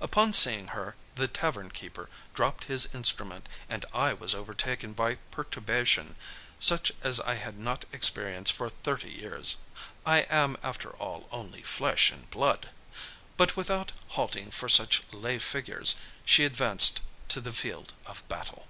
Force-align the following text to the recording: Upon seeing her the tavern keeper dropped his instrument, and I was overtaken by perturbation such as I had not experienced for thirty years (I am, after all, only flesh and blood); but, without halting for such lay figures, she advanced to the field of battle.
Upon 0.00 0.32
seeing 0.32 0.66
her 0.74 0.96
the 1.14 1.28
tavern 1.28 1.70
keeper 1.70 2.10
dropped 2.34 2.64
his 2.64 2.92
instrument, 2.92 3.48
and 3.68 3.86
I 3.94 4.14
was 4.14 4.34
overtaken 4.34 4.94
by 4.94 5.14
perturbation 5.30 6.16
such 6.58 6.90
as 7.02 7.20
I 7.20 7.34
had 7.34 7.56
not 7.56 7.84
experienced 7.92 8.52
for 8.52 8.68
thirty 8.68 9.10
years 9.12 9.58
(I 10.04 10.22
am, 10.22 10.56
after 10.60 10.90
all, 10.96 11.28
only 11.30 11.62
flesh 11.62 12.10
and 12.10 12.28
blood); 12.30 12.70
but, 13.36 13.54
without 13.56 13.92
halting 14.08 14.50
for 14.50 14.68
such 14.68 15.04
lay 15.12 15.38
figures, 15.38 15.94
she 16.24 16.44
advanced 16.44 16.98
to 17.28 17.40
the 17.40 17.52
field 17.52 17.94
of 18.06 18.26
battle. 18.26 18.66